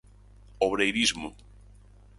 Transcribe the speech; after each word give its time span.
Obreirismo. 0.67 1.29